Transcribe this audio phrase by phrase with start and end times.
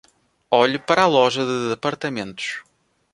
[0.49, 2.63] Olhe para a loja de departamentos